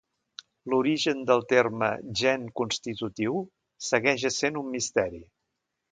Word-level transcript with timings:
L'origen 0.73 1.19
del 1.31 1.43
terme 1.51 1.91
"gen 2.21 2.47
constitutiu" 2.61 3.39
segueix 3.91 4.29
essent 4.31 4.59
un 4.63 4.73
misteri. 4.79 5.25